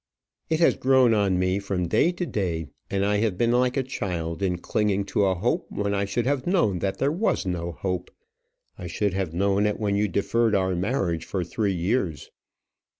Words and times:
"It 0.49 0.59
has 0.61 0.75
grown 0.77 1.13
on 1.13 1.37
me 1.37 1.59
from 1.59 1.87
day 1.87 2.11
to 2.11 2.25
day; 2.25 2.65
and 2.89 3.05
I 3.05 3.17
have 3.17 3.37
been 3.37 3.51
like 3.51 3.77
a 3.77 3.83
child 3.83 4.41
in 4.41 4.57
clinging 4.57 5.05
to 5.13 5.25
a 5.25 5.35
hope 5.35 5.67
when 5.69 5.93
I 5.93 6.05
should 6.05 6.25
have 6.25 6.47
known 6.47 6.79
that 6.79 6.97
there 6.97 7.11
was 7.11 7.45
no 7.45 7.71
hope. 7.73 8.09
I 8.79 8.87
should 8.87 9.13
have 9.13 9.31
known 9.35 9.67
it 9.67 9.79
when 9.79 9.95
you 9.95 10.07
deferred 10.07 10.55
our 10.55 10.73
marriage 10.73 11.25
for 11.25 11.43
three 11.43 11.75
years." 11.75 12.31